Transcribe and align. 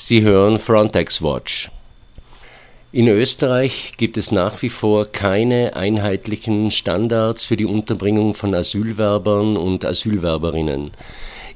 Sie 0.00 0.22
hören 0.22 0.60
Frontex 0.60 1.22
Watch. 1.22 1.72
In 2.92 3.08
Österreich 3.08 3.94
gibt 3.96 4.16
es 4.16 4.30
nach 4.30 4.62
wie 4.62 4.68
vor 4.68 5.06
keine 5.06 5.74
einheitlichen 5.74 6.70
Standards 6.70 7.42
für 7.42 7.56
die 7.56 7.64
Unterbringung 7.64 8.32
von 8.32 8.54
Asylwerbern 8.54 9.56
und 9.56 9.84
Asylwerberinnen. 9.84 10.92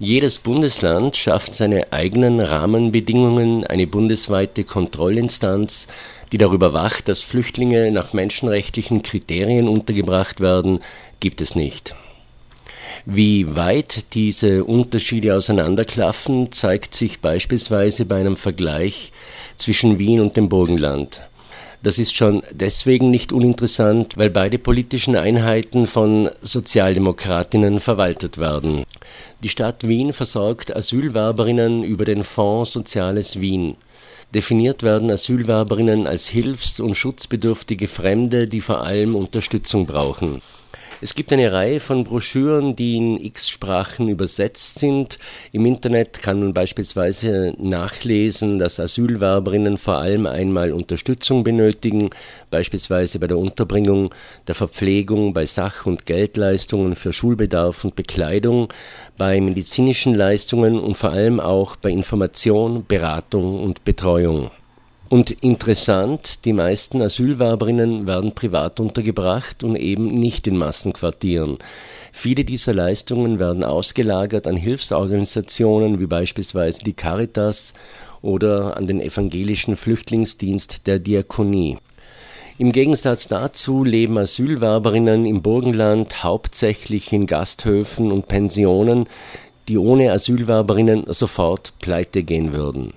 Jedes 0.01 0.41
Bundesland 0.41 1.17
schafft 1.17 1.55
seine 1.55 1.93
eigenen 1.93 2.41
Rahmenbedingungen, 2.41 3.65
eine 3.65 3.87
bundesweite 3.87 4.65
Kontrollinstanz, 4.65 5.87
die 6.33 6.39
darüber 6.39 6.73
wacht, 6.73 7.07
dass 7.07 7.23
Flüchtlinge 7.23 7.93
nach 7.93 8.13
menschenrechtlichen 8.13 9.05
Kriterien 9.05 9.69
untergebracht 9.69 10.41
werden, 10.41 10.81
gibt 11.21 11.41
es 11.41 11.55
nicht. 11.55 11.95
Wie 13.05 13.57
weit 13.57 14.15
diese 14.15 14.65
Unterschiede 14.65 15.35
auseinanderklaffen, 15.35 16.53
zeigt 16.53 16.95
sich 16.95 17.21
beispielsweise 17.21 18.05
bei 18.05 18.21
einem 18.21 18.37
Vergleich 18.37 19.13
zwischen 19.57 19.99
Wien 19.99 20.21
und 20.21 20.37
dem 20.37 20.49
Burgenland. 20.49 21.21
Das 21.83 21.99
ist 21.99 22.15
schon 22.15 22.45
deswegen 22.53 23.11
nicht 23.11 23.33
uninteressant, 23.33 24.17
weil 24.17 24.31
beide 24.31 24.57
politischen 24.57 25.17
Einheiten 25.17 25.89
von 25.89 26.31
Sozialdemokratinnen 26.41 27.81
verwaltet 27.81 28.39
werden. 28.39 28.85
Die 29.43 29.49
Stadt 29.49 29.89
Wien 29.89 30.13
versorgt 30.13 30.75
Asylwerberinnen 30.75 31.83
über 31.83 32.05
den 32.05 32.23
Fonds 32.23 32.71
Soziales 32.71 33.41
Wien. 33.41 33.77
Definiert 34.33 34.85
werden 34.85 35.11
Asylwerberinnen 35.11 36.07
als 36.07 36.29
hilfs- 36.29 36.79
und 36.79 36.95
schutzbedürftige 36.95 37.89
Fremde, 37.89 38.47
die 38.47 38.61
vor 38.61 38.83
allem 38.85 39.17
Unterstützung 39.17 39.85
brauchen. 39.87 40.41
Es 41.05 41.17
gibt 41.17 41.33
eine 41.33 41.53
Reihe 41.53 41.81
von 41.81 42.05
Broschüren, 42.05 42.77
die 42.77 42.97
in 42.97 43.21
x 43.21 43.49
Sprachen 43.49 44.09
übersetzt 44.09 44.79
sind. 44.79 45.19
Im 45.51 45.67
Internet 45.67 46.23
kann 46.23 46.39
man 46.39 46.55
beispielsweise 46.55 47.57
nachlesen, 47.59 48.61
dass 48.61 48.79
Asylwerberinnen 48.79 49.79
vor 49.79 49.97
allem 49.97 50.27
einmal 50.27 50.71
Unterstützung 50.71 51.43
benötigen, 51.43 52.11
beispielsweise 52.53 53.19
bei 53.19 53.27
der 53.27 53.39
Unterbringung, 53.39 54.15
der 54.47 54.55
Verpflegung, 54.55 55.35
bei 55.35 55.45
Sach- 55.45 55.87
und 55.87 56.07
Geldleistungen 56.07 56.95
für 56.95 57.13
Schulbedarf 57.13 57.85
und 57.85 57.97
Bekleidung, 57.97 58.73
bei 59.19 59.41
medizinischen 59.41 60.15
Leistungen 60.15 60.79
und 60.79 60.97
vor 60.97 61.11
allem 61.11 61.41
auch 61.41 61.75
bei 61.75 61.91
Information, 61.91 62.87
Beratung 62.87 63.61
und 63.61 63.83
Betreuung. 63.83 64.53
Und 65.13 65.31
interessant, 65.31 66.47
die 66.47 66.55
meisten 66.55 67.03
Asylwerberinnen 67.03 68.07
werden 68.07 68.33
privat 68.33 68.81
untergebracht 68.81 69.63
und 69.63 69.77
eben 69.77 70.07
nicht 70.07 70.47
in 70.47 70.57
Massenquartieren. 70.57 71.59
Viele 72.13 72.47
dieser 72.47 72.73
Leistungen 72.73 73.39
werden 73.39 73.63
ausgelagert 73.63 74.47
an 74.47 74.57
Hilfsorganisationen 74.57 76.01
wie 76.01 76.07
beispielsweise 76.07 76.83
die 76.83 76.95
Caritas 76.95 77.75
oder 78.23 78.79
an 78.79 78.87
den 78.87 79.03
evangelischen 79.03 79.77
Flüchtlingsdienst 79.77 80.87
der 80.87 80.99
Diakonie. 80.99 81.77
Im 82.57 82.73
Gegensatz 82.73 83.29
dazu 83.29 83.85
leben 83.85 84.17
Asylwerberinnen 84.17 85.27
im 85.27 85.43
Burgenland 85.43 86.25
hauptsächlich 86.25 87.13
in 87.13 87.27
Gasthöfen 87.27 88.13
und 88.13 88.29
Pensionen, 88.29 89.07
die 89.69 89.77
ohne 89.77 90.11
Asylwerberinnen 90.11 91.05
sofort 91.09 91.75
pleite 91.83 92.23
gehen 92.23 92.55
würden. 92.55 92.95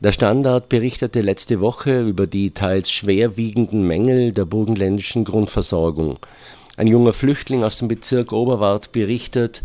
Der 0.00 0.12
Standard 0.12 0.68
berichtete 0.68 1.22
letzte 1.22 1.60
Woche 1.60 2.02
über 2.02 2.28
die 2.28 2.52
teils 2.52 2.88
schwerwiegenden 2.88 3.84
Mängel 3.84 4.30
der 4.30 4.44
burgenländischen 4.44 5.24
Grundversorgung. 5.24 6.20
Ein 6.76 6.86
junger 6.86 7.12
Flüchtling 7.12 7.64
aus 7.64 7.78
dem 7.78 7.88
Bezirk 7.88 8.32
Oberwart 8.32 8.92
berichtet, 8.92 9.64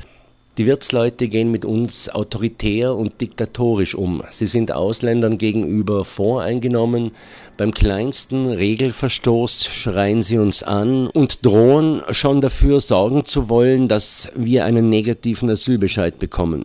die 0.57 0.65
Wirtsleute 0.65 1.27
gehen 1.27 1.51
mit 1.51 1.65
uns 1.65 2.09
autoritär 2.09 2.95
und 2.95 3.21
diktatorisch 3.21 3.93
um. 3.93 4.23
Sie 4.31 4.47
sind 4.47 4.71
Ausländern 4.71 5.37
gegenüber 5.37 6.03
voreingenommen. 6.03 7.11
Beim 7.55 7.71
kleinsten 7.71 8.47
Regelverstoß 8.47 9.65
schreien 9.65 10.23
sie 10.23 10.39
uns 10.39 10.63
an 10.63 11.07
und 11.07 11.45
drohen 11.45 12.01
schon 12.09 12.41
dafür 12.41 12.79
sorgen 12.81 13.23
zu 13.25 13.49
wollen, 13.49 13.87
dass 13.87 14.31
wir 14.35 14.65
einen 14.65 14.89
negativen 14.89 15.49
Asylbescheid 15.51 16.17
bekommen. 16.17 16.63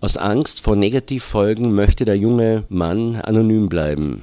Aus 0.00 0.16
Angst 0.16 0.60
vor 0.60 0.76
Negativfolgen 0.76 1.74
möchte 1.74 2.04
der 2.04 2.16
junge 2.16 2.64
Mann 2.68 3.16
anonym 3.16 3.68
bleiben. 3.68 4.22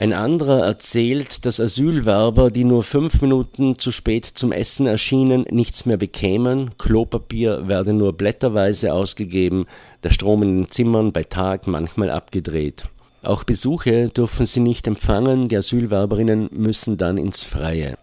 Ein 0.00 0.12
anderer 0.12 0.64
erzählt, 0.64 1.44
dass 1.44 1.58
Asylwerber, 1.58 2.52
die 2.52 2.62
nur 2.62 2.84
fünf 2.84 3.20
Minuten 3.20 3.80
zu 3.80 3.90
spät 3.90 4.24
zum 4.26 4.52
Essen 4.52 4.86
erschienen, 4.86 5.44
nichts 5.50 5.86
mehr 5.86 5.96
bekämen, 5.96 6.70
Klopapier 6.78 7.66
werde 7.66 7.92
nur 7.92 8.12
blätterweise 8.12 8.94
ausgegeben, 8.94 9.66
der 10.04 10.10
Strom 10.10 10.44
in 10.44 10.58
den 10.58 10.70
Zimmern 10.70 11.12
bei 11.12 11.24
Tag 11.24 11.66
manchmal 11.66 12.10
abgedreht. 12.10 12.84
Auch 13.22 13.42
Besuche 13.42 14.08
dürfen 14.08 14.46
sie 14.46 14.60
nicht 14.60 14.86
empfangen, 14.86 15.48
die 15.48 15.56
Asylwerberinnen 15.56 16.48
müssen 16.52 16.96
dann 16.96 17.18
ins 17.18 17.42
Freie. 17.42 17.98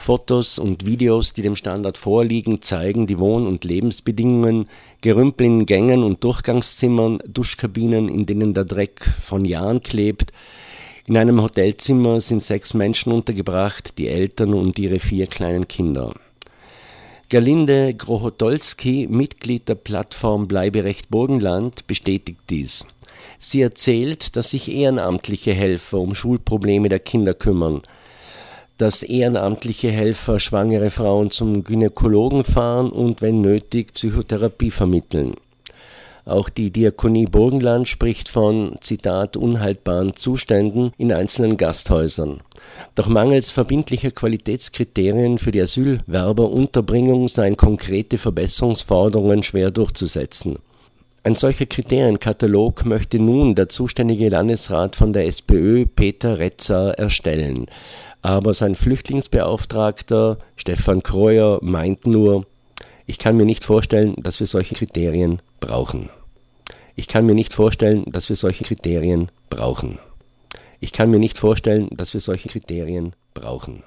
Fotos 0.00 0.58
und 0.58 0.86
Videos, 0.86 1.34
die 1.34 1.42
dem 1.42 1.56
Standard 1.56 1.98
vorliegen, 1.98 2.62
zeigen 2.62 3.06
die 3.06 3.18
Wohn- 3.18 3.46
und 3.46 3.64
Lebensbedingungen, 3.64 4.66
Gerümpel 5.02 5.46
in 5.46 5.66
Gängen 5.66 6.02
und 6.02 6.24
Durchgangszimmern, 6.24 7.18
Duschkabinen, 7.26 8.08
in 8.08 8.24
denen 8.24 8.54
der 8.54 8.64
Dreck 8.64 9.04
von 9.20 9.44
Jahren 9.44 9.82
klebt. 9.82 10.32
In 11.06 11.18
einem 11.18 11.42
Hotelzimmer 11.42 12.22
sind 12.22 12.42
sechs 12.42 12.72
Menschen 12.72 13.12
untergebracht, 13.12 13.98
die 13.98 14.08
Eltern 14.08 14.54
und 14.54 14.78
ihre 14.78 15.00
vier 15.00 15.26
kleinen 15.26 15.68
Kinder. 15.68 16.14
Gerlinde 17.28 17.92
Grochotolski, 17.92 19.06
Mitglied 19.06 19.68
der 19.68 19.74
Plattform 19.74 20.48
Bleiberecht 20.48 21.10
Burgenland, 21.10 21.86
bestätigt 21.86 22.40
dies. 22.48 22.86
Sie 23.38 23.60
erzählt, 23.60 24.34
dass 24.34 24.50
sich 24.50 24.72
ehrenamtliche 24.72 25.52
Helfer 25.52 25.98
um 25.98 26.14
Schulprobleme 26.14 26.88
der 26.88 27.00
Kinder 27.00 27.34
kümmern– 27.34 27.82
dass 28.80 29.02
ehrenamtliche 29.02 29.90
Helfer 29.90 30.40
schwangere 30.40 30.90
Frauen 30.90 31.30
zum 31.30 31.64
Gynäkologen 31.64 32.44
fahren 32.44 32.90
und 32.90 33.20
wenn 33.20 33.40
nötig 33.40 33.92
Psychotherapie 33.94 34.70
vermitteln. 34.70 35.34
Auch 36.24 36.48
die 36.48 36.70
Diakonie 36.70 37.26
Burgenland 37.26 37.88
spricht 37.88 38.28
von, 38.28 38.76
Zitat, 38.80 39.36
unhaltbaren 39.36 40.14
Zuständen 40.16 40.92
in 40.96 41.12
einzelnen 41.12 41.56
Gasthäusern. 41.56 42.40
Doch 42.94 43.08
mangels 43.08 43.50
verbindlicher 43.50 44.10
Qualitätskriterien 44.10 45.38
für 45.38 45.50
die 45.50 45.62
Asylwerberunterbringung 45.62 47.28
seien 47.28 47.56
konkrete 47.56 48.16
Verbesserungsforderungen 48.16 49.42
schwer 49.42 49.70
durchzusetzen. 49.70 50.58
Ein 51.22 51.34
solcher 51.34 51.66
Kriterienkatalog 51.66 52.86
möchte 52.86 53.18
nun 53.18 53.54
der 53.54 53.68
zuständige 53.68 54.30
Landesrat 54.30 54.96
von 54.96 55.12
der 55.12 55.26
SPÖ 55.26 55.84
Peter 55.84 56.38
Retzer 56.38 56.98
erstellen. 56.98 57.66
Aber 58.22 58.54
sein 58.54 58.74
Flüchtlingsbeauftragter 58.74 60.38
Stefan 60.56 61.02
Kreuer 61.02 61.58
meint 61.62 62.06
nur, 62.06 62.46
ich 63.06 63.18
kann 63.18 63.36
mir 63.36 63.46
nicht 63.46 63.64
vorstellen, 63.64 64.14
dass 64.18 64.40
wir 64.40 64.46
solche 64.46 64.74
Kriterien 64.74 65.42
brauchen. 65.58 66.10
Ich 66.96 67.08
kann 67.08 67.26
mir 67.26 67.34
nicht 67.34 67.52
vorstellen, 67.52 68.04
dass 68.06 68.28
wir 68.28 68.36
solche 68.36 68.64
Kriterien 68.64 69.30
brauchen. 69.48 69.98
Ich 70.80 70.92
kann 70.92 71.10
mir 71.10 71.18
nicht 71.18 71.38
vorstellen, 71.38 71.88
dass 71.90 72.14
wir 72.14 72.20
solche 72.20 72.48
Kriterien 72.48 73.14
brauchen. 73.34 73.82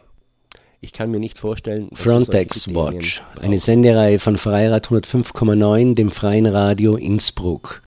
Ich 0.82 0.92
kann 0.92 1.12
mir 1.12 1.20
nicht 1.20 1.40
vorstellen. 1.40 1.90
Frontex 1.94 2.76
Watch, 2.76 3.24
eine 3.42 3.58
Sendereihe 3.58 4.20
von 4.20 4.38
Freirad 4.38 4.88
105,9, 4.88 5.96
dem 5.96 6.12
freien 6.12 6.46
Radio 6.46 6.96
Innsbruck. 6.96 7.82